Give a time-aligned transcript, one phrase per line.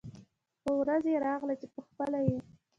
[0.61, 2.37] خو ورځ يې راغله چې خپله یې